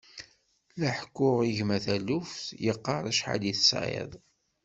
[0.79, 4.11] La ḥekkuɣ i gma taluft, yeqqar acḥal i tesɛiḍ.